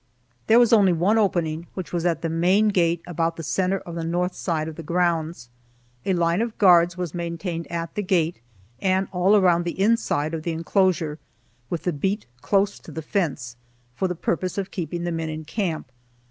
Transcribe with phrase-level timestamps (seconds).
[0.47, 3.93] There was only one opening, which was at the main gate about the center of
[3.93, 5.47] the north side of the grounds.
[6.07, 8.39] A line of guards was maintained at the gate
[8.79, 11.19] and all round the inside of the inclosure,
[11.69, 13.57] with the beat close to the fence,
[13.93, 15.91] for the purpose of keeping the men in camp.